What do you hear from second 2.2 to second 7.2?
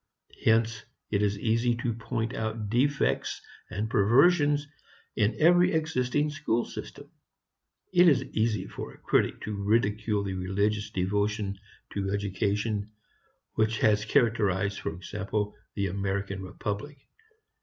out defects and perversions in every existing school system.